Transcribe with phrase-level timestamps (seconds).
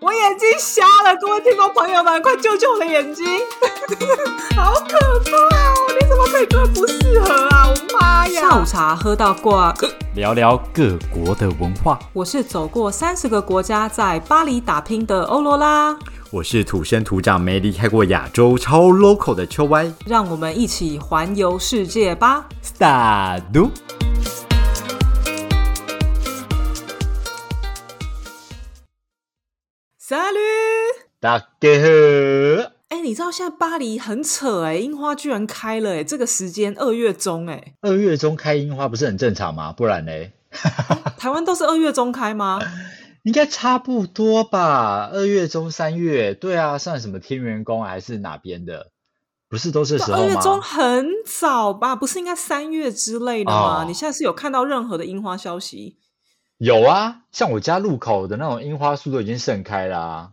[0.00, 3.26] 我眼睛瞎了，各位听众朋友们，快救救我的眼睛！
[4.56, 4.96] 好可
[5.30, 5.92] 怕哦！
[6.00, 7.68] 你怎么可以这么不适合啊？
[7.68, 8.40] 我妈呀！
[8.40, 9.74] 下午茶喝到挂，
[10.14, 11.98] 聊聊各国的文化。
[12.14, 15.94] 我是走过三十个国家，在巴黎打拼的欧罗拉。
[16.30, 19.92] 我是土生土长、没离开过亚洲、超 local 的秋歪。
[20.06, 23.42] 让我们一起环游世界吧！Start。
[30.10, 31.44] Salut，大家
[31.78, 32.72] 好。
[32.88, 39.72] 哎，你知道现在巴黎很扯哎，樱花居然开了哎，这个时间二月中哎，二月中开樱花不是很正常吗？
[39.72, 40.10] 不然呢？
[41.16, 42.58] 台湾都是二月中开吗？
[43.22, 48.90] 应该差不多吧，二月中三月，对啊，算什么天元宫还是哪边的？
[49.48, 50.18] 不是都是时候吗？
[50.18, 51.94] 二月中很早吧？
[51.94, 53.84] 不是应该三月之类的吗？
[53.86, 55.98] 你现在是有看到任何的樱花消息？
[56.60, 60.32] 有啊，像我家路口的那种樱花树都已经盛开啦。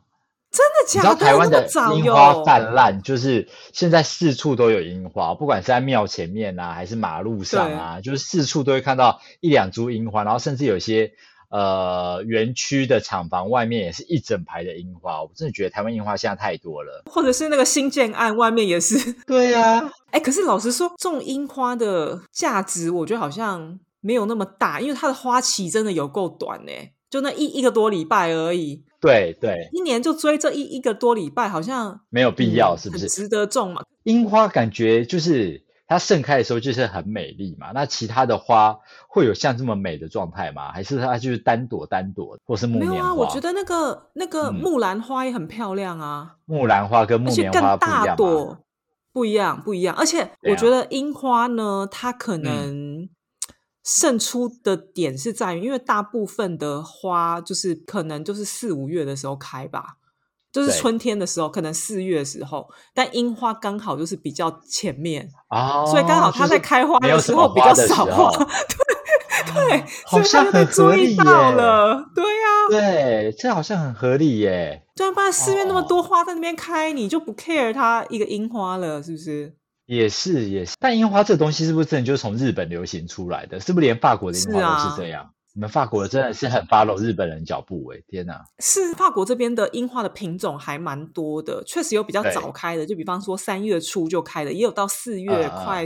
[0.51, 1.09] 真的假的？
[1.09, 11.13] 你知道台湾的樱花泛滥，就是现在四处都有樱花，不管是在庙前面啊，还是马路上啊，就是四处都会看到一两株樱花，然后甚至有些
[11.49, 15.23] 呃园区的厂房外面也是一整排的樱花。
[15.23, 19.13] 我真的觉得台湾樱花现在太多了，或者是那个新建案外面也是。
[19.25, 23.79] 对呀， 哎，可是老实说，种樱花的价值，我觉得好像。
[24.01, 26.71] 没有那么大，因为它的花期真的有够短呢，
[27.09, 28.83] 就那一一个多礼拜而已。
[28.99, 33.07] 对对，一年就追这一一个多礼拜，好像没有必要，是不是？
[33.07, 33.83] 值得种嘛？
[34.03, 37.71] 樱花感觉就是它盛开的时候就是很美丽嘛。
[37.75, 38.75] 那其他的花
[39.07, 40.71] 会有像这么美的状态吗？
[40.71, 42.95] 还是它就是单朵单朵，或是木棉花？
[42.95, 46.35] 没有啊，我觉得那个那个木兰花也很漂亮啊。
[46.45, 48.15] 木兰花跟木棉花不一样
[49.13, 49.95] 不一样，不一样。
[49.95, 52.86] 而且我觉得樱花呢，它可能。
[53.87, 59.95] 胜出的点是在于，因为大部分的花就是可能就是四五月的时候开吧，
[60.51, 71.23] 就是春天的时候，可能四月的时候，但樱花刚好就是比较前面啊，所以刚好它在开花的时候比较少花，对 对，好像很合理耶，
[72.13, 79.55] 对呀，对，这好像很合理耶，对啊，不然四月那么多花在那边开，你就不 care 它一个樱花了，是不是？
[79.87, 83.59] 也是也是，但樱花这东西是不是真的就是从日本流行出来的？
[83.59, 85.33] 是不是连法国的樱花都是这样？
[85.53, 87.97] 你们法国真的是很 follow 日本人脚步哎！
[88.07, 95.83] 天哪，是法国这边的樱花的品种还蛮多的，确实有比较早开的，就比方说三月初就开的，也有到四月快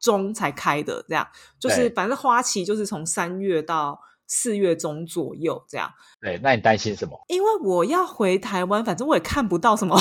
[0.00, 1.24] 中才开的，这样
[1.60, 5.88] 就是反正花期就是从三月到四月中左右这样。
[6.20, 7.16] 对，那你担心什么？
[7.28, 9.96] 因为我要回台湾，反正我也看不到什么。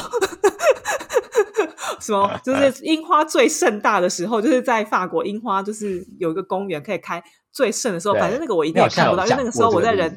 [2.00, 2.40] 什么？
[2.44, 8.16] 就是樱花最盛大的时候，就是在法国樱花就是有一个公园可以开最盛的时候。
[8.16, 10.16] 反正那个我一定也看不到，因为那个时候我在人。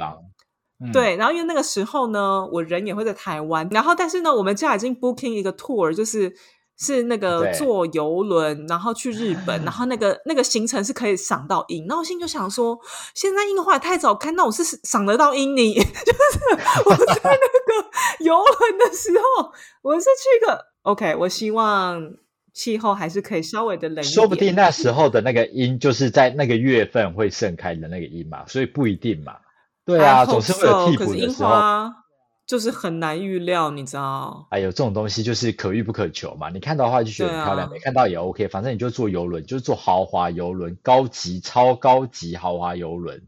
[0.93, 3.67] 对，然后因为那个时候呢，我人也会在台湾。
[3.71, 6.31] 然后但是呢，我们家已经 booking 一个 tour，就是
[6.79, 11.87] 是那个坐游轮，然后去日本，然后那个那个行程是可以赏到樱。
[11.87, 12.79] 然后我心就想说，
[13.15, 15.75] 现在樱花太早开，那我是赏得到樱你？
[15.79, 16.41] 就是
[16.85, 17.89] 我在那个
[18.21, 19.53] 游轮的时候，
[19.83, 20.59] 我是去个。
[20.83, 22.13] OK，我希望
[22.53, 24.13] 气候还是可以稍微的冷一点。
[24.13, 29.37] 说不定那时候的那个樱就是在那个月份会盛开的那个樱嘛，所以不一定嘛。
[29.87, 31.51] 对啊，总是会有替补的时候，
[32.47, 34.47] 就是很难预料，你知道？
[34.51, 36.51] 哎呦，这种东西就是可遇不可求嘛。
[36.51, 43.23] 你看到的话就觉得很漂亮，没看到也 OK，反正你就坐游轮，就是坐豪华游轮，高级、超高级豪华游轮。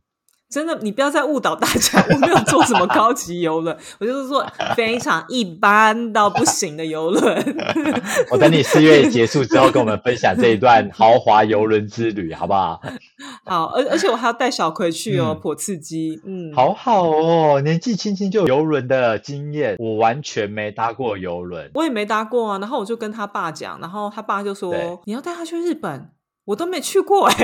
[0.48, 2.04] 真的，你不要再误导大家。
[2.10, 4.46] 我没有坐什么高级游轮， 我就是坐
[4.76, 7.56] 非常一般到不行的游轮。
[8.30, 12.80] 我等你四月结束之后，跟我们分享这一段豪华游轮之旅，好不好？
[13.44, 16.20] 好，而而且我还要带小葵去哦，颇刺激。
[16.24, 22.58] 嗯，好好哦，年纪轻轻就有游轮的经验，我完全没搭过游轮，我也没搭过啊。
[22.58, 24.72] 然后我就跟他爸讲，然后他爸就说
[25.06, 26.10] ：“你要带他去日本，
[26.46, 27.34] 我都没去过哎。”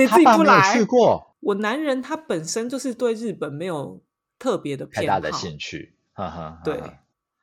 [0.00, 0.72] 你自己不来？
[0.72, 1.36] 去过。
[1.40, 4.02] 我男人他本身就是对日本没有
[4.38, 6.60] 特别的太大的兴趣，哈哈。
[6.64, 6.78] 对，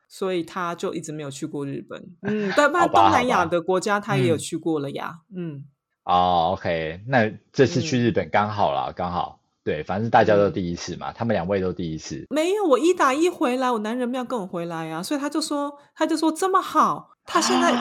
[0.07, 2.03] 所以他就一直没有去过日本。
[2.21, 5.21] 嗯，但 不然东南亚的国家他也有去过了呀。
[5.35, 5.65] 嗯。
[6.03, 9.41] 哦，OK，那这次去日本刚好啦，刚好。
[9.63, 12.25] 对，反正大家都第一次嘛，他们两位都第一次。
[12.29, 17.75] 没有，我一打一回来，我男人没有跟我回来呀，所以他就说，他就说这么好，他现在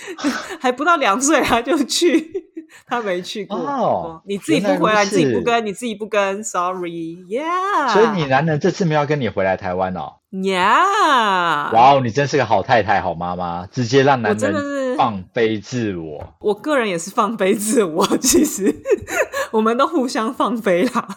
[0.58, 2.46] 还不到两岁，他就去。
[2.86, 7.88] 他没去过，你自己不回来，自己不跟，你自己不跟，Sorry，Yeah。
[7.92, 11.72] 所以你男人这次没有跟你回来台湾哦，Yeah。
[11.72, 16.34] 哇哦，你真是个好太太、好妈妈，直接让男人放飞自我。
[16.40, 18.74] 我个人也是放飞自我，其实
[19.52, 21.08] 我们都互相放飞啦。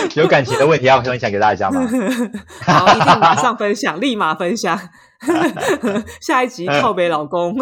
[0.16, 1.80] 有感情的问题要分享给大家吗？
[2.62, 4.78] 好，一定马上分享，立马分享。
[6.20, 7.56] 下一集靠北老公。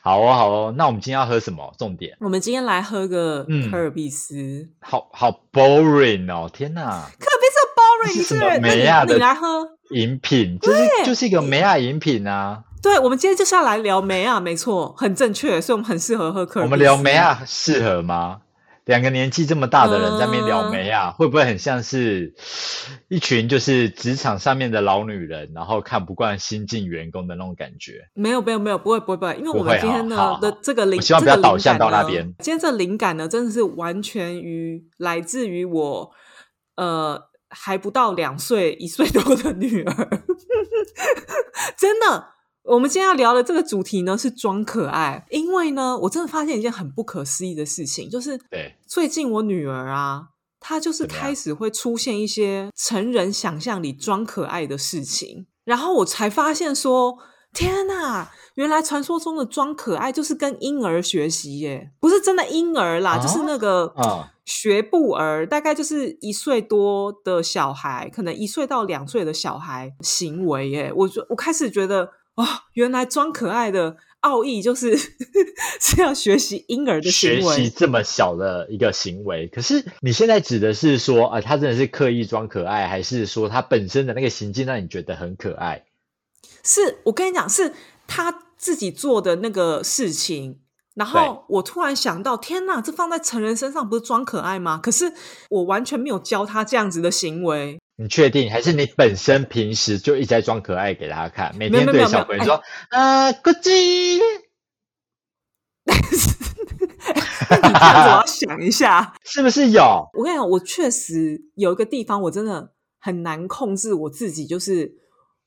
[0.00, 1.72] 好哦，好哦，那我们今天要喝什么？
[1.78, 4.68] 重点，我们今天来喝个科尔必斯。
[4.80, 6.82] 好好 boring 哦，天哪！
[6.82, 9.14] 科尔必斯 boring，是什么美亚的？
[9.14, 9.46] 你来喝
[9.90, 12.64] 饮品，就是就是一个美亚饮品啊。
[12.82, 16.66] 对，我们今天就是要来聊梅啊，没错，很正确，所以我们很适合喝可尔。
[16.66, 18.40] 我们聊梅啊适合吗？
[18.86, 22.34] 两个年纪这么大的人在那边聊梅啊，会不会很像是
[23.06, 28.08] 一群就是职场上面的老女人，然后看不惯新进员工的那种感觉？
[28.14, 32.24] 没有，没有，没有，不会，不会，不会，因为我们今天呢的这个灵，希望不要导向到那边。
[32.40, 36.10] 今天这灵感呢，真的是完全于来自于我，
[36.74, 39.94] 呃，还不到两岁、一岁多的女儿，
[41.78, 42.32] 真的。
[42.64, 50.28] 我们今天要聊的这个主题呢是装可爱，因为呢，我真的发现一件很不可思议的事情，就是对最近我女儿啊，
[50.60, 57.18] 她就是开始会出现一些成人想象里装可爱的事情，然后我才发现说，
[57.52, 63.92] 天哪，原来传说中的装可爱就是跟婴儿学习耶，不是真的婴儿啦，就是那个
[64.44, 72.08] 学步儿，大概就是一岁多的小孩，可能一岁到两岁的小孩行为耶，我就我开始觉得。
[72.36, 74.96] 哦，原来装可爱的奥义就是
[75.80, 79.48] 是要学习婴儿的学习这么小的一个行为。
[79.48, 85.84] 可是你现在指的是说，啊，他真的是刻意装可爱，还是说他本身的那个行径让你觉得很可爱？
[86.62, 87.74] 是我跟你讲，是
[88.06, 90.60] 他自己做的那个事情。
[90.94, 94.78] 然后我突然想到，天哪，这放在成人身上不是装可爱吗？
[94.82, 95.10] 可是
[95.48, 97.80] 我完全没有教他这样子的行为。
[98.02, 98.50] 你确定？
[98.50, 101.54] 还是你本身平时就一直在装可爱给他看？
[101.56, 102.60] 每天对小朋友说
[102.90, 104.18] ：“啊，咕叽。
[107.52, 109.82] ”你我要想一下， 是不是有？
[110.14, 114.92] 我跟你讲，我确实有一个地方，我真的很难控制我自己，就是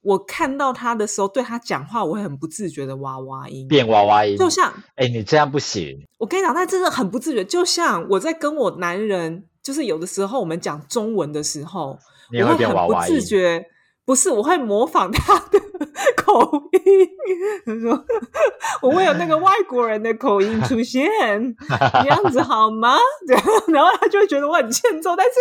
[0.02, 6.06] 我看到他的时候，对他讲话，我会很不自觉的娃娃音变娃娃音，就像哎，你这样不行。
[6.19, 12.00] 我跟你讲，那真的很不自觉，就像我在跟我男人，就是有的时候我们讲中文的时候。
[12.31, 13.68] 我会很不自觉，
[14.06, 15.60] 不是我会模仿他的
[16.18, 17.10] 口音。
[17.66, 18.06] 他说
[18.81, 21.10] ：“我会有那个外国人的口音出现，
[22.04, 22.98] 这样子好吗？”
[23.74, 25.16] 然后他就会觉得我很欠揍。
[25.16, 25.33] 但是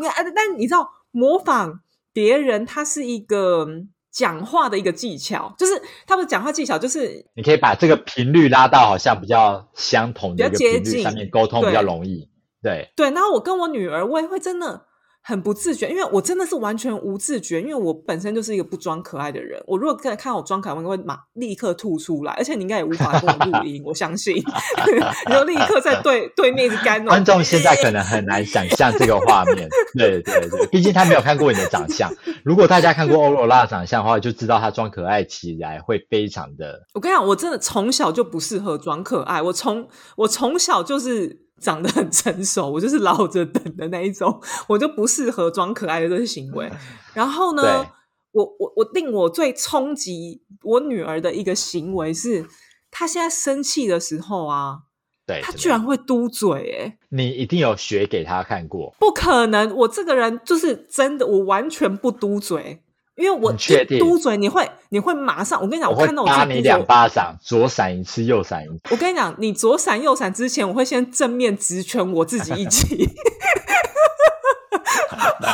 [0.00, 1.80] 你，但你知道，模仿
[2.12, 3.66] 别人，他是一个
[4.12, 12.28] 讲话的一个技巧，就是他们讲话技巧，就是你可以把这个频率拉到好像比较相同的一个频率上面沟通比较容易。
[12.62, 14.86] 对对，然后我跟我女儿，我也会真的。
[15.26, 19.58] 很不自觉，因为我真的是完全无自觉，因为我本身就是一个不装可爱的人。
[19.66, 24.36] 我如果看看我装可爱，我会马立刻吐出来，而且你应该也无法跟我录音，我相信。
[25.26, 29.66] 你就立刻在对对面是干观众现在可能很难想象这个画面，
[29.96, 32.12] 对对对，毕竟他没有看过你的长相。
[32.44, 36.82] 如果大家看过欧罗拉的长相的话，就知道他装可爱起来会非常的。
[36.92, 39.88] 我跟你讲，我真的从小就不适合装可爱，我从
[40.18, 41.43] 我从小就是。
[41.60, 46.70] 长得很成熟，我就是老着等的那一种，我就不适合装可爱的这些行为。
[47.14, 47.86] 然后呢，
[48.32, 52.46] 我我我令我最冲击我女儿的一个行为是，
[52.90, 54.80] 她现在生气的时候啊，
[55.26, 58.94] 对，她居然会嘟嘴，哎，你一定有学给她看过？
[58.98, 62.82] 不可能，我这个人就是真的，我完全不嘟嘴。
[63.16, 63.52] 因为我
[64.00, 68.80] 嘟嘴，你会你会马上，我跟你讲，我看到我打你两巴掌，左闪一次，右闪一次。
[68.90, 72.84] 我跟你讲，你左闪右闪之前，我会先正面直拳我自己一击。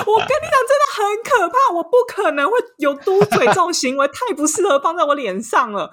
[0.07, 5.91] 我跟你讲，真的很可怕，我不可能会有嘟嘴这种行为，太不适合放在我脸上了。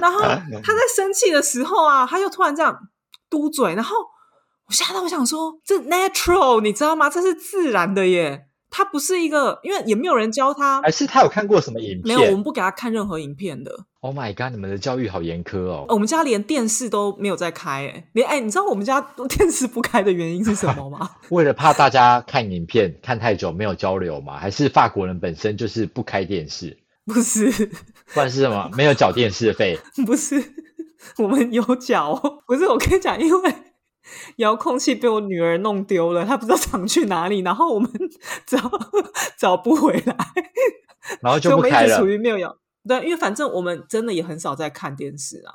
[0.00, 2.78] 然后他在生气的时候啊，他就突然这样
[3.28, 3.96] 嘟嘴，然后
[4.68, 7.10] 我吓到，我想说，这 natural，你知道吗？
[7.10, 8.47] 这是自然的耶。
[8.70, 12.16] 他不是一个，因为也没有人教他，还是他有看过什么影片？
[12.18, 13.86] 没有，我们不给他看任何影片的。
[14.00, 14.52] Oh my god！
[14.52, 15.86] 你们的教育好严苛哦。
[15.88, 21.10] 我们家连电视都没有在开，哎，连哎，你知道我们家电视不开的原因是什么吗？
[21.30, 24.38] 为了怕大家看影片看太久没有交流吗？
[24.38, 26.78] 还是法国人本身就是不开电视？
[27.06, 27.50] 不是，
[28.12, 28.70] 不然是什么？
[28.76, 29.76] 没有缴电视费？
[30.06, 30.40] 不是，
[31.18, 32.14] 我们有缴。
[32.46, 33.54] 不是，我跟你讲，因为。
[34.36, 37.90] 遥控器被我女儿弄丢了，她不知道藏去哪里，然后我们
[38.46, 38.58] 找
[39.38, 40.16] 找不回来，
[41.20, 41.98] 然后就不开了。
[41.98, 45.54] 处于没有遥对，因为反正我们真的也很少在看电视啊。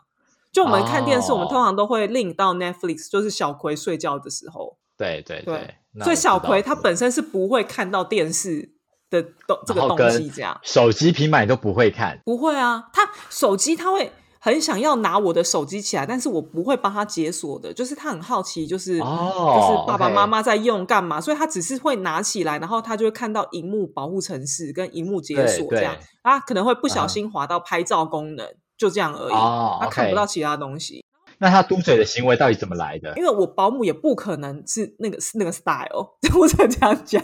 [0.51, 4.77] 就我们看电视，我们通常都会 link 到 Netflix，就是小葵睡觉的时候。
[4.95, 8.73] 对对对，所以小葵他本身是不会看到电视
[9.09, 12.89] 的东这个东西，这样手机、平板都不会看，不会啊。
[12.93, 14.11] 他手机他会。
[14.43, 17.73] 很想要拿我的手机起来，但是我不会帮他解锁的。
[17.73, 28.45] 就是他很好奇，就是就是爸爸妈妈在用干嘛，所以他只是会拿起来，然后他就会看到荧幕保护程式跟荧幕解锁这样，啊可能会不小心滑到拍照功能，
[28.77, 29.33] 就这样而已，
[29.79, 31.05] 他看不到其他东西。
[31.43, 33.13] 那他嘟嘴的行为到底怎么来的？
[33.17, 37.21] 因为我保姆也不可能是那个那个 style， 我只能这样讲。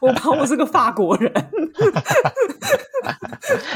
[0.00, 1.32] 我保姆是个法国人。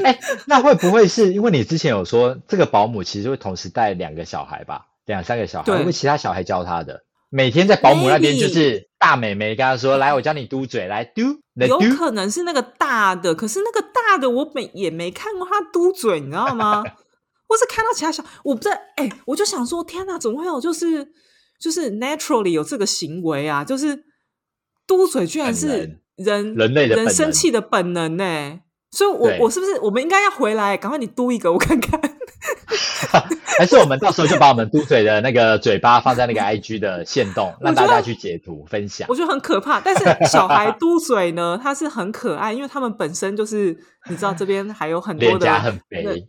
[0.04, 4.87] 哎，那会不会是因为你之前有说这个保姆其实会同时带两个小孩吧？
[5.06, 7.02] 两三个小孩，会不会其他小孩教他的？
[7.28, 11.22] 每天在保姆那边就是大美眉跟他说：“来，我教你嘟嘴，来嘟。”
[11.66, 16.84] 有可能是那个大的，可是那个大的我没也没看过他嘟嘴，你知道吗？
[17.52, 21.06] 或是看到其他小，我不知道，哎，我就想说，天哪，怎么会有就是
[21.61, 23.62] 就是 naturally 有这个行为啊？
[23.62, 24.04] 就是
[24.87, 28.61] 嘟嘴居然是人人类的人生气的本能呢？
[28.90, 30.78] 所以，我我是不是我们应该要回来？
[30.78, 32.00] 赶快你嘟一个，我看看。
[33.59, 39.06] 还是我们到时候就把我们嘟嘴的那个嘴巴放在那个 IG 的线动，让大家去截图分享。
[39.11, 43.76] 我觉得很可怕，但是小孩嘟嘴呢，他是很可爱，因为他们本身就是
[44.09, 46.26] 你知道这边还有很多的脸颊很肥。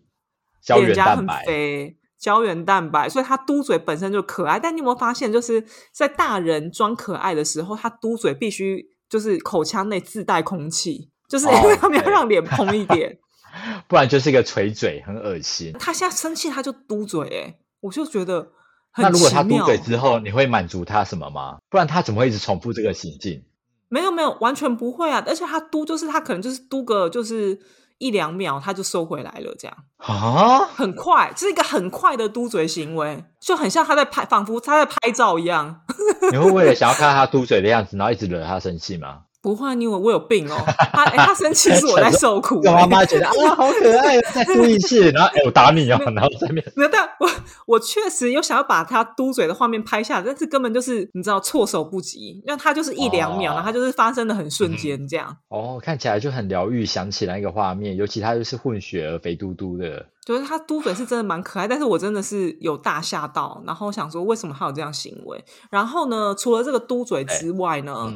[0.67, 4.57] 脸颊很肥，胶原蛋白，所以他嘟嘴本身就可爱。
[4.57, 13.17] 但你有没有发现，就是在大人装可爱的时候，他嘟嘴必须就是口腔内自带空气，就是 因为他们要让脸蓬一点，
[13.87, 15.73] 不然就是一个垂嘴，很恶心。
[15.79, 18.51] 他现在生气，他就嘟嘴，哎，我就觉得
[18.97, 21.57] 那如果他嘟嘴之后，你会满足他什么吗？
[21.69, 23.43] 不然他怎么会一直重复这个行径？
[23.89, 25.21] 没有，没有，完全不会啊！
[25.27, 27.59] 而且他嘟，就是他可能就是嘟个就是。
[27.97, 35.81] 一两秒他就收回来了，这样啊，很快，这是一个很快的嘟嘴行为，就很像他在拍，仿佛他在拍照一样。
[36.31, 39.21] 你会为了想要看他嘟嘴的样子，然后一直惹他生气吗？
[39.43, 40.55] 不会，因为我有病哦。
[40.93, 42.61] 他他生气是我在受苦。
[42.63, 46.63] 妈妈觉得啊，好可爱，再嘟一次，然后哎，我打你哦， 然后在面。
[46.77, 47.29] 没有，但我
[47.67, 55.35] 我确实有想要把他嘟嘴的画面拍下，但是根本就是你知道措手不及，那他就是一两秒，然后他就是发生的很瞬间这样。
[55.49, 60.05] 哦，看起来就很疗愈，想起来一个画面，尤其他就是混血儿，肥嘟嘟的。
[60.25, 65.43] 就是他嘟嘴是真的蛮可爱，但是我真的是有大吓到，然后想说为什么他有这样行为？
[65.69, 68.09] 然后呢，除了这个嘟嘴之外呢？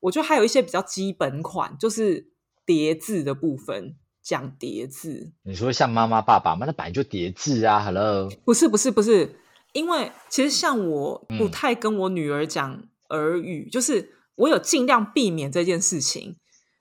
[0.00, 2.26] 我觉得还有一些比较基本款，就是
[2.66, 5.32] 叠字的部分，讲叠字。
[5.42, 6.66] 你说像妈妈、爸爸吗？
[6.66, 7.80] 那本来就叠字啊。
[7.84, 9.36] Hello，不是不是不是，
[9.72, 16.36] 因为其实像我不太跟我女儿讲耳语，就是我有尽量避免这件事情。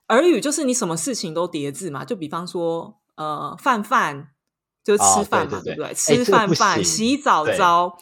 [0.08, 4.30] 耳语就是你什么事情都叠字嘛，就比方说呃，饭饭
[4.84, 5.94] 就是吃饭嘛，对不对？
[5.94, 7.98] 吃饭饭，洗澡澡。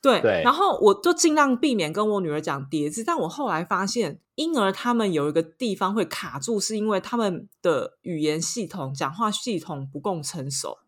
[0.00, 10.78] 对，然后我就尽量避免跟我女儿讲叠字，但我后来发现，婴儿他们有一个地方会卡住，是因为他们的语言系统、讲话系统不够成熟，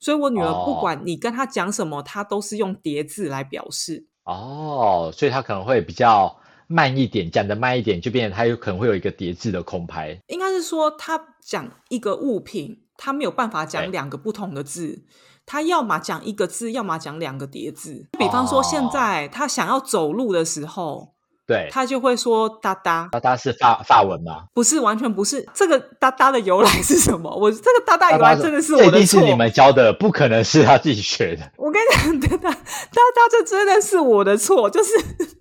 [0.00, 4.06] 所以我女儿不管你跟她讲什么，她都是用叠字来表示。
[4.24, 10.18] 哦，所以她可能会比较慢一点，讲的慢一点，就变成她有可能会有一个叠字的空拍。
[10.28, 15.04] 应该是说，她讲一个物品，她没有办法讲两个不同的字。
[15.46, 18.06] 他要么讲一个字，要么讲两个叠字。
[18.18, 21.12] 比方说，现在他想要走路的时候，
[21.46, 23.08] 对，他就会说“哒哒”。
[23.12, 24.44] 哒哒是法法文吗？
[24.54, 25.46] 不是，完全不是。
[25.52, 27.30] 这个“哒哒”的由来是什么？
[27.36, 28.96] 我这个“哒哒”由来真的是我的错。
[28.96, 31.52] 一定是你们教的，不可能是他自己学的。
[31.56, 34.92] 我跟你讲，“哒哒”“哒哒”这真的是我的错，就是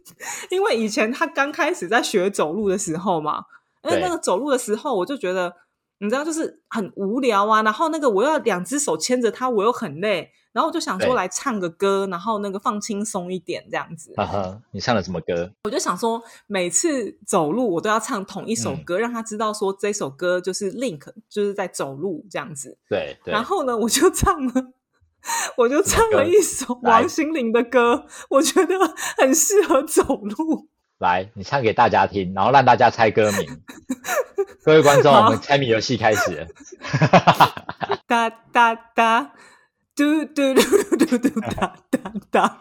[0.52, 3.46] 因为以前他刚开始在学走路的时候嘛，
[3.86, 5.54] 因为那个走路的时候，我就觉得。
[6.04, 7.64] 你知道，就是很无聊啊。
[7.64, 10.30] 然后那个我要两只手牵着他，我又很累。
[10.52, 14.14] 然后我就想说来唱个歌，然后那个放轻松一点这样子。
[14.18, 15.50] 哈哈，你唱了什么歌？
[15.64, 22.78] 我就想说，每次走路我都要唱同一首歌，让他知道说这首歌就是 Link，就是在走路这样子。
[22.90, 23.18] 对。
[23.24, 24.54] 然后呢，我就唱了，
[25.58, 28.76] 我就唱了一首王心凌的歌，我觉得
[29.18, 30.68] 很适合走路。
[31.04, 33.62] 来，你唱给大家听，然后让大家猜歌名。
[34.64, 36.48] 各位观众，我们猜谜游戏开始。
[38.08, 39.34] 哒哒哒，
[39.94, 40.62] 嘟嘟嘟
[41.06, 42.00] 嘟嘟哒哒
[42.32, 42.58] 哒。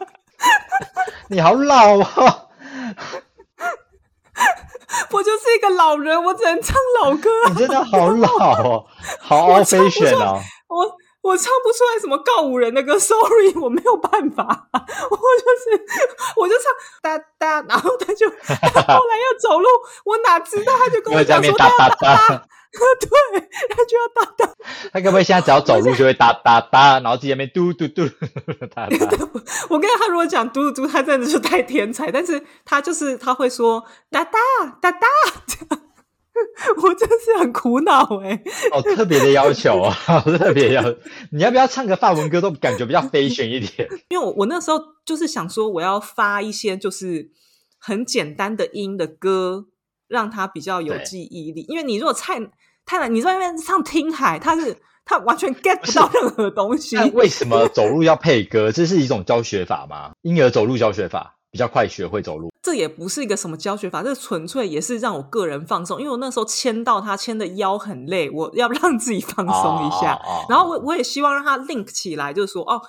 [1.28, 2.48] 你好老啊！
[5.12, 7.30] 我就是一个老人，我只能唱老歌。
[7.50, 8.84] 你真的好老哦，
[9.20, 10.42] 好 old fashion 哦。
[10.68, 11.01] 我。
[11.22, 14.82] 我唱不出来什么告五人的歌， sorry，我没有办法，我就
[15.16, 15.84] 是
[16.36, 16.64] 我就唱
[17.00, 19.68] 哒哒，然后他就 后来要走路，
[20.04, 22.28] 我哪知道他就跟我讲说哒哒哒，
[23.00, 24.52] 对，他就要哒哒。
[24.92, 28.08] 他该不会现在只要走路就会哒哒哒，然后自己那边嘟嘟嘟
[28.74, 29.28] 哒哒？
[29.70, 34.38] 我跟他如果讲嘟嘟嘟，他真的是太天才，但是他就是他会说哒哒
[34.80, 35.06] 哒哒。
[36.82, 38.42] 我真是很苦恼哎。
[38.72, 39.94] 哦，特别的要求啊，
[40.38, 40.82] 特别要。
[41.30, 42.40] 你要不要唱个法文歌？
[42.40, 43.88] 都感觉比较飞旋一点。
[44.08, 47.30] 因为我我那时候就是想说，我要发一些就是
[47.78, 49.66] 很简单的音的歌，
[50.08, 51.64] 让他比较有记忆力。
[51.68, 52.40] 因为你如果太
[52.84, 54.76] 太难，你在那边唱听海，他是。
[55.04, 56.94] 他完全 get 不到任何东西。
[56.94, 58.70] 那为什么走路要配歌？
[58.70, 60.12] 这是一种教学法吗？
[60.22, 62.50] 婴儿走路教学法比较快学会走路。
[62.62, 66.00] 这也不是一个什么教学法，这纯粹也是让我个人放松。
[66.00, 70.18] 因为我那时候牵到他牵的腰很累，我要让自己放松一下。
[70.48, 72.80] 然后我我也希望让他 link 起来，就是说哦，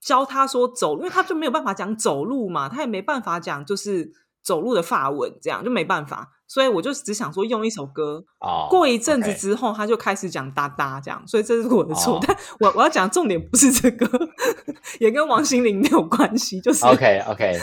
[0.00, 4.10] 教他说走，因为他就没有办法讲走路嘛，他也没办法讲就是
[4.42, 6.30] 走路的发文，这样就没办法。
[6.48, 8.24] 所以我就只想说用一首歌，
[8.68, 12.18] 过一阵子之后他就开始讲哒哒这样，所以这是我的错。
[12.26, 14.08] 但我我要讲重点不是这个，
[14.98, 16.60] 也跟王心凌没有关系。
[16.60, 17.56] 就是 OK OK，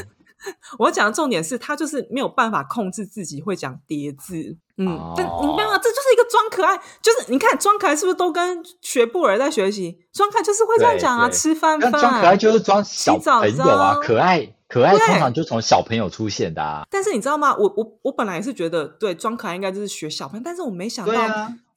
[0.80, 4.58] 我要讲的重点是他就是没有办法控制自己会讲叠字。
[4.78, 9.98] 嗯，但你没有，这就是一个装可爱，就是你看装可爱是不是都跟学布尔在学习？
[10.14, 14.54] 装可爱就是会这样讲啊，吃饭饭，装可爱就是装小朋友啊，可爱。
[14.70, 17.56] 可爱通常就从小朋友出现的啊，但是你知道吗？
[17.56, 21.14] 我我我本来也是觉得，对装可爱应该就是学小朋友，但是我没想到，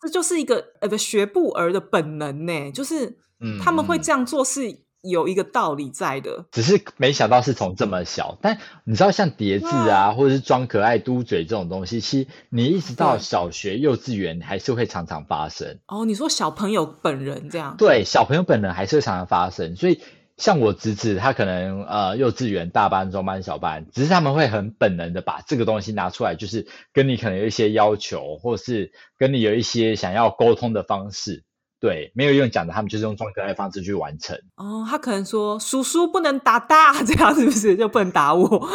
[0.03, 3.17] 这就是一个呃学步儿的本能呢，就是
[3.63, 4.63] 他们会这样做是
[5.03, 8.39] 有一个道理在的，只是没想到是从这么小。
[8.41, 15.79] 但你知道，像叠字啊，或者是装可爱、嘟嘴这种东西，其实你一直到小学、幼稚园还是会常常发生。
[15.87, 17.77] 哦，你说小朋友本人这样？
[17.79, 20.01] 对，小朋友本人还是会常常发生，所以。
[20.37, 31.45] 像我侄子，他可能呃幼稚园大班、中班、小班，只是他们会很本能的把这个东西拿出来，就是跟你可能有一些要求，或是跟你有一些想要沟通的方式。
[31.81, 34.39] 对，没有用讲的，他们就是用装可爱方式去完成。
[34.57, 38.69] 哦，他可能说叔叔不能打大， 这样是不是就不能打我？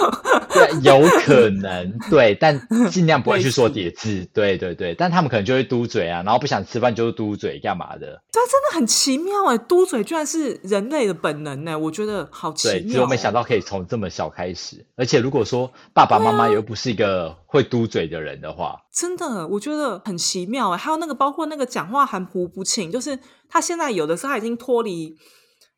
[0.49, 2.59] 对，有可能，对，但
[2.89, 4.27] 尽量不会去说叠字。
[4.33, 8.21] 对对对，但他们可能就会嘟嘴啊，然后不想吃饭就是嘟嘴，干嘛的？
[8.31, 12.77] 这真的很奇妙哎，嘟嘴居然是人类的本能呢，我觉得好奇妙。
[12.79, 18.79] 对，只有没想到可以从这么小开始，而且如果说爸爸妈妈又不是一个会嘟嘴的人的话。
[18.93, 20.77] 真的，我觉得很奇妙哎。
[20.77, 23.17] 还有那个，包括那个讲话含糊不清，就是
[23.49, 25.15] 他现在有的时候他已经脱离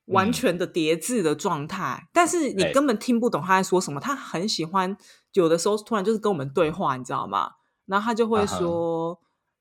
[0.08, 4.00] 完全的叠字的状态，但是你根本听不懂他在说什么。
[4.00, 4.98] 他很喜欢
[5.34, 7.52] 有的时候突然就是跟我们对话，你知道吗？
[7.86, 9.20] 然后他就会说。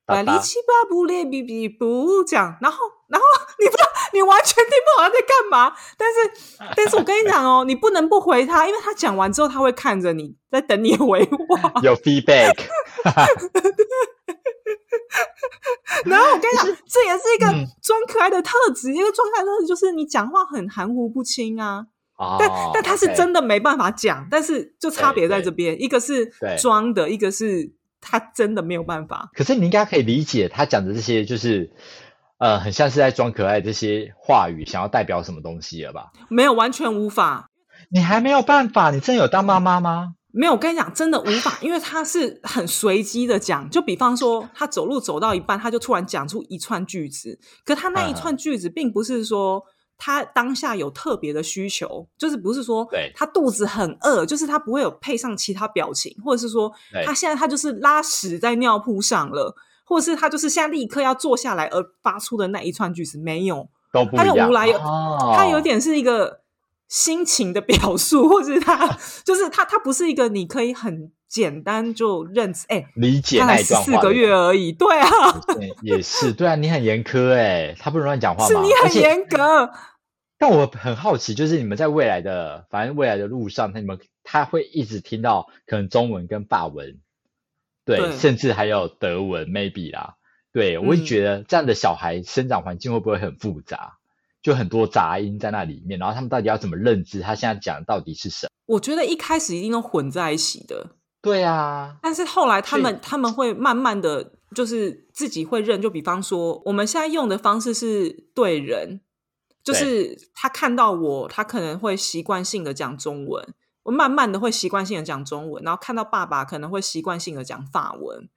[0.09, 3.27] 百里七八不列比比不讲，然后然后
[3.61, 5.73] 你不知道，你完全听不懂他在干嘛。
[5.97, 6.19] 但是，
[6.77, 11.73] 但是我跟你讲哦，你不能不回他，因为他讲完之后他会看着你在等你回话。
[11.83, 12.53] 有 feedback。
[16.05, 17.47] 然后我跟你讲，这也是一个
[17.83, 21.87] 装可爱的特质，一个装可爱特质就是你讲话很含糊不清啊。
[22.39, 27.73] 但但他是真的没办法讲，但是就差别在这边，一个是装的，一个是。
[28.09, 29.31] 他真的没有办法。
[29.35, 31.73] 可是你应该可以理解他讲的这些，就是
[32.39, 36.11] 呃，很像是在装可爱这些话语，想要代表什么东西了吧？
[36.29, 37.49] 没有，完全无法。
[37.91, 38.91] 你还没有办法？
[38.91, 40.15] 你真的有当妈妈吗？
[40.33, 43.69] 没有，我跟你讲，真的无法，因为他是很随机的讲。
[43.71, 49.63] 就比方说，他走路走到一半，他就突然讲出一串句子，可他那一串句子并不是说。
[49.99, 56.71] 他当下有特别的需求，就是不是说他肚子很饿，就是他不会有配上其他表情，或者是说
[57.07, 63.69] 他现在他就是拉屎在尿布上了，或者是他就是现在立刻要坐下来而发出的那一串句子没有，
[64.17, 64.77] 他有无来有，
[65.37, 66.41] 他有点是一个
[66.89, 68.87] 心情的表述，或者是他
[69.25, 75.09] 就是他他不是一个你可以很简单就认知哎理解那段四个月而已，对啊，
[75.83, 78.49] 也是对啊，你很严苛哎，他不能乱讲话吗？
[78.49, 79.71] 是你很严格。
[80.39, 86.99] 但我很好奇，就是你们在未来的，反正未来的路上，他你们他会一直听到可能中文跟法文，
[87.87, 90.17] 对，甚至还有德文，maybe 啦，
[90.53, 93.97] 对我会觉得这样的小孩生长环境会不会很复杂，
[94.43, 98.51] 就很多杂音在那里面，然后他们到底要怎么认知他现在讲的到底是什么？
[98.75, 100.91] 我觉得一开始一定都混在一起的，
[101.23, 109.01] 对啊，但是后来他们他们会慢慢的就是自己会认，就比方说我们现在用的方式是对人。
[109.65, 113.45] 就是他看到我，他可能会习惯性的讲中文，
[113.87, 118.29] 我慢慢的会习惯性的讲中文，然后看到爸爸可能会习惯性的讲法文，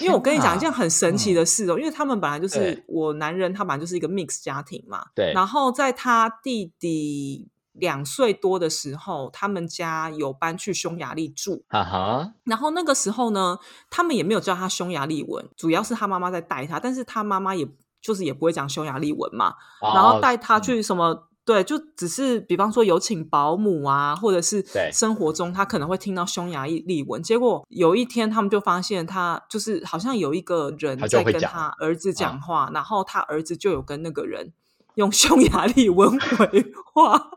[0.00, 13.56] 因为我跟你讲一件很神奇的事哦，因为他们本来就是我男人，他本来就是一个 mix 家庭嘛，对，然后在他弟弟两岁多的时候，他们家有搬去匈牙利住，哈哈，然后那个时候呢，
[13.88, 17.68] 他们也没有教他匈牙利文，主要是他妈妈在带他，但是他妈妈也。
[18.00, 27.22] 就是也不会讲匈牙利文嘛，然后带他去什么对，就只是比方说有请保姆啊，或者是生活中他可能会听到匈牙利文。
[27.22, 34.52] 结果有一天他们就发现他就是好像有一个人在跟他儿子讲话，然后他儿子就有跟那个人
[34.96, 36.46] 用匈牙利文回
[36.92, 37.30] 话，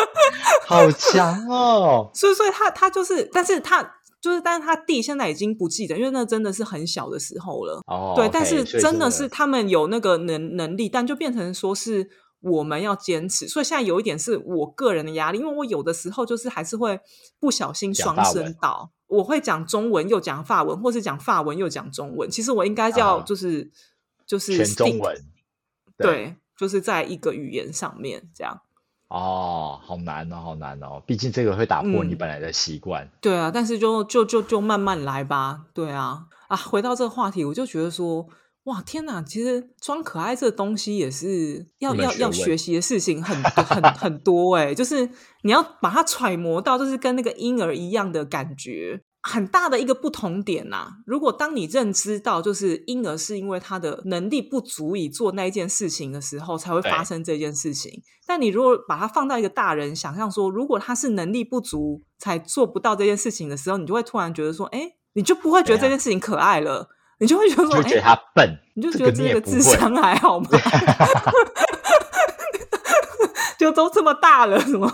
[0.66, 2.10] 好强哦！
[2.14, 3.82] 所以，所以他他就是，但是他
[4.22, 7.82] 就是，但是他弟现在已经不记得，因为那真的是很小的时候了。
[7.86, 12.08] 哦，对，但是真的是他们有那个能能力，但就变成说是。
[12.40, 16.98] 我们要坚持，所以现在有一点是我个人的压力，因为我有的时候就是还是会
[17.38, 22.30] 不小心双声道，我会讲中文又讲法文，或是讲法文又讲中文。
[22.30, 23.70] 其实我应该叫就是
[24.26, 25.24] 就是全中文，
[25.98, 28.62] 对，就是在一个语言上面这样。
[29.08, 33.10] 哦，好难哦，好难哦，毕竟这个会打破你本来的习惯。
[33.20, 35.66] 对啊，但是就就就就慢慢来吧。
[35.74, 38.26] 对啊，啊，回到这个话题，我就觉得说。
[38.64, 39.22] 哇天哪！
[39.22, 44.74] 其实装可爱这东西也是要要要学习的事情，很很很多哎。
[44.74, 45.08] 就是
[45.42, 49.00] 你要把它揣摩到，就是跟那个婴儿一样的感觉。
[49.22, 50.88] 很大的一个不同点呐。
[51.06, 58.02] 如果当你认知到，就是婴儿是因为他的能力不足以做那一件事情的时候，才会发生这件事情。
[58.26, 66.88] 但你如果把它放到一个大人想象说，如果他是能力不足才做不到这件事情的时候，你就会突然觉得说，哎，你就不会觉得这件事情可爱了。
[67.20, 70.48] 你就会觉得说，觉得他笨，你就觉得这个智商还好吗？
[73.58, 74.90] 就都这么大了，什么？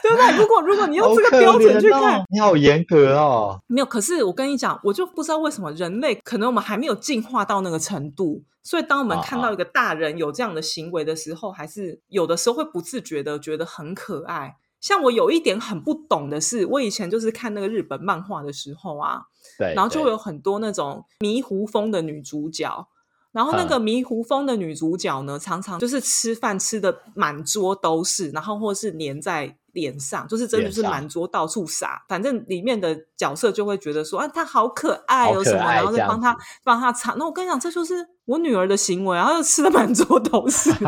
[0.00, 0.36] 对不对？
[0.36, 3.60] 如果如果你用这个标准去看，你好严格哦。
[3.66, 14.54] 没有，可是我跟你讲，我就不知道为什么人类可能我们还没有进化到那个程度，所以当我们看到一个大人有这样的行为的时候，还是有的时候会不自觉的觉得很可爱。
[14.80, 19.22] 像我有一点很不懂的是，我以前就是看那个日本漫画的时候啊。
[19.58, 22.86] 对，然后就有很多那种迷糊风的女主角，
[23.32, 32.04] 然后那个迷糊风的女主角呢，常常就是吃饭吃的满桌都是，然后或是粘在脸上，就是真的是满桌到处撒。
[32.06, 37.14] 反正里面的角色就会觉得说啊，她好可爱哦什么，然后再帮她帮她擦。
[37.18, 40.70] 那我跟你讲，这就是我女儿的行为，然后吃的满桌都是。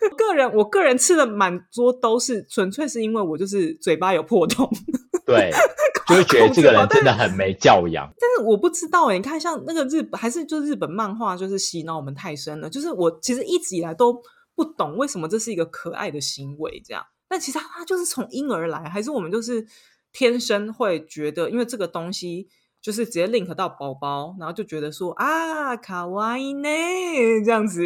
[0.16, 4.68] 个人，我个人吃的满桌都是，纯粹是因为我就是嘴巴有破洞。
[5.24, 5.50] 对，
[6.08, 8.08] 就会 觉得这个人真的很没教养。
[8.18, 12.70] 但是我不知道哎，你看像那个日本，还是就日本漫画，就是洗脑我们太深了。
[12.70, 14.22] 就是我其实一直以来都
[14.54, 17.02] 不懂为什么这是一个可爱的行为，这样。
[17.28, 19.66] 但其实它就是从婴儿来，还是我们就是
[20.12, 22.48] 天生会觉得，因为这个东西
[22.80, 26.68] 就是直接 link 到宝宝，然后就觉得说啊，卡哇伊呢
[27.44, 27.84] 这样子。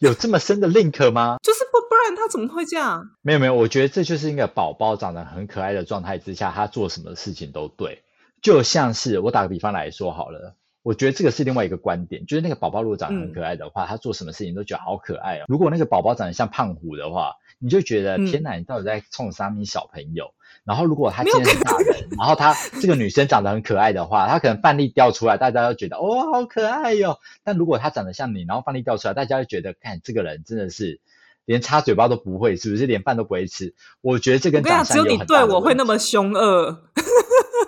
[0.00, 1.36] 有这么深的 link 吗？
[1.42, 3.10] 就是不不然他怎么会这样？
[3.20, 8.02] 没有没有，我觉得这就是一个宝宝长得很可爱的状态之下，他做什么事情都对。
[8.40, 15.44] 就像是我打个比方来说好了，我觉得这个是另外一个观点，就是那个宝宝如果长得很可爱的话，他做什么事情都觉得好可爱哦。
[15.48, 20.32] 如果那个宝宝长得像胖虎的话，你就觉得天哪，你到底在冲啥米小朋友？
[20.64, 27.18] 然后，如果他今天是大人，然后他这个女生长得很可爱的话，他可能饭粒掉出来，大家都觉得哦，好可爱哟。
[27.42, 31.00] 但如果他长得像你，然后饭粒掉出来，大家就觉得，看这个人真的是
[31.46, 33.74] 连擦嘴巴都不会，是不是连饭都不会吃？
[34.02, 36.84] 我觉得这跟长相有很大只有你对我会那么凶恶。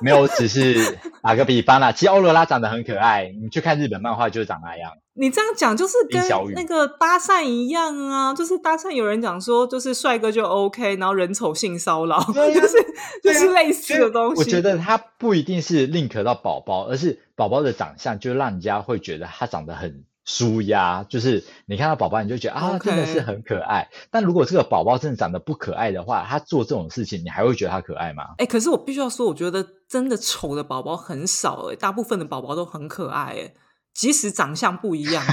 [0.05, 1.93] 没有，只是打个比方啦。
[1.93, 4.93] 其实欧罗拉长得很可爱，你去看日本漫画就是长那样。
[5.15, 6.23] 你这样讲就是跟
[6.55, 12.77] 那个搭讪一样啊，就是搭讪有人讲说就是帅哥就 OK，然后人丑性骚扰， 就是
[13.23, 14.41] 就是类似的东西。
[14.41, 20.05] 我觉得他不一定是 link 到宝宝，而是宝宝的长相就让人家会觉得他长得很。
[20.25, 23.89] 舒压就是你看到宝宝，你就觉得啊，真的是很可爱。
[24.11, 28.25] 但如果这个宝宝真的长得不可爱的话，他做这种事情，你还会觉得他可爱吗？
[28.39, 33.55] 哎，可是我必须要说，我觉得真的丑的宝宝很少哎，大部分的宝宝都很可爱哎，
[33.93, 35.25] 即使长相不一样，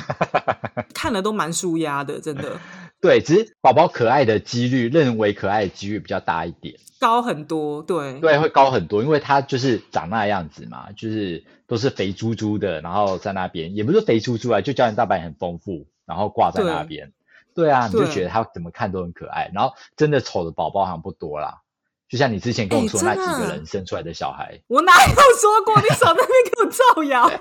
[0.93, 2.59] 看了都蛮舒压的，真的。
[3.01, 7.81] 对，只是宝宝可爱的几率，认为可爱的几率比较大一点，高很多。
[7.81, 17.13] 对，对，会高很多，因为他就是长那样子嘛，就是都是肥猪猪的，然后在那边也不是肥猪猪啊，就胶原蛋白很丰富，然后挂在那边。
[17.55, 21.61] 对啊，你就觉得他怎么看都很可爱，然后真的丑的宝宝好像不多啦。
[22.09, 25.79] 就像你之前跟我说那几个人生出来的小孩，我哪有说过？
[25.79, 27.31] 你少在那边给我造谣！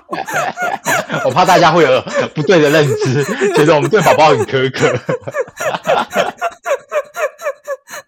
[1.25, 1.99] 我怕大家会有
[2.35, 3.23] 不对的认知，
[3.57, 4.95] 觉得我们对宝宝很苛刻。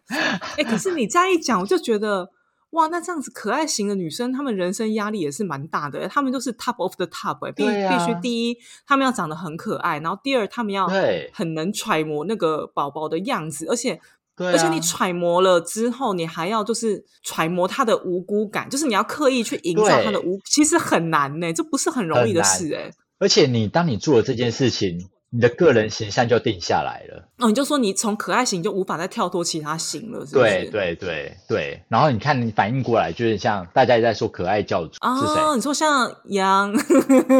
[0.56, 2.30] 哎，可是你这样一讲，我就觉得
[2.71, 6.08] 哇，那这样子可爱型的女生，她们人生压力也是蛮大的。
[6.08, 10.88] 她们都是 top of the top，必必须第一，她们要长得很可爱，然后第二，她们要
[11.34, 14.00] 很能揣摩那个宝宝的样子，而且。
[14.47, 22.91] 而且你揣摩了之后，你还要就是揣摩他的无辜感，就是你要刻意去营造他的无，其实很难呢，这不是很容易的事哎。
[23.19, 25.10] 而且你当你做了这件事情。
[25.34, 31.82] 你的个人形象就定下来了哦，你就说你从可爱型就无法再跳脱其他型了，是对对对对。
[31.88, 35.56] 然后你看你反应过来，就是像大家也在说可爱教主是谁？
[35.56, 36.69] 你说像杨？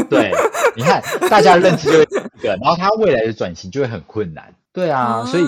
[0.10, 0.32] 对，
[0.74, 2.06] 你看大家认知就一
[2.42, 4.56] 个，然后他未来的转型就会很困难。
[4.74, 5.44] 对啊，所以。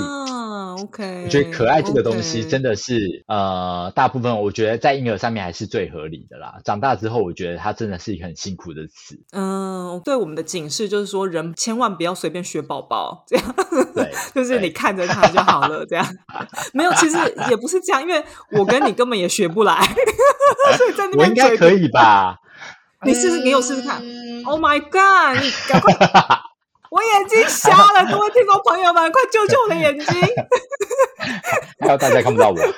[0.74, 6.56] OK，我觉得可爱这个东西真的是呃，大部分我觉得在婴儿上面还是最合理的啦。
[6.66, 9.18] 长大之后，我觉得它真的是一个很辛苦的词。
[9.32, 13.56] 嗯，对我们的警示就是说，人千万不要随便学宝宝，这样
[13.94, 16.06] 对， 就是你看着他就好了，这样
[16.74, 17.18] 没有，其实
[17.52, 19.80] 也不是这样，因为我跟你根本也学不来，
[20.76, 22.36] 所以在那边我应该可以吧？
[23.06, 24.02] 你试试，你有试试看。
[24.46, 25.42] Oh my god！
[25.42, 25.94] 你赶快。
[26.93, 30.06] 我眼睛瞎了，各位听众朋友们，快救救我的眼睛！
[31.82, 32.69] 还有大家看不到我， 好可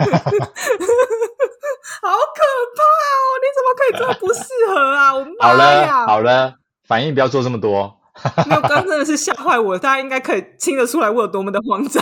[2.78, 2.80] 怕
[3.12, 3.36] 哦！
[3.42, 5.12] 你怎么可以这么不适合啊？
[5.20, 6.06] 我妈呀！
[6.08, 6.54] 好了，
[6.88, 8.00] 反应不要做这么多。
[8.48, 12.02] 没有，刚真的是吓坏我，大家应该可以听得出来我有多么的慌张，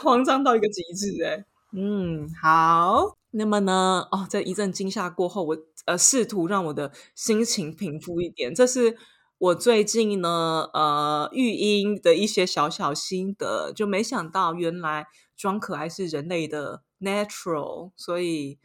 [0.00, 1.42] 慌张到一个极致哎。
[1.76, 3.16] 嗯，好。
[3.36, 4.08] 那么呢？
[4.10, 8.54] 哦，在一阵惊吓过后，我呃试图让我的心情平复一点。
[8.54, 8.96] 这是
[9.38, 13.72] 我最近呢呃育婴的一些小小心得。
[13.72, 18.58] 就没想到原来装可爱是人类的 natural，所以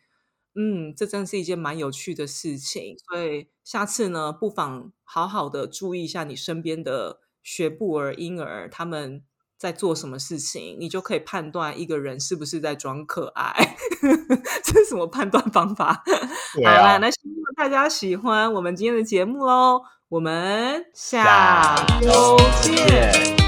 [0.55, 2.95] 嗯，这真是一件蛮有趣的事情。
[3.09, 9.23] 所以下次呢，不妨好好的注意一下你身边的学步儿、婴儿，他们。
[9.61, 13.77] 在做什么事情，你就可以判断一个人是不是在装可爱。
[14.65, 16.03] 这是什么判断方法？
[16.55, 19.83] 好啦，那希望大家喜欢我们今天的节目喽。
[20.09, 23.40] 我们下周见。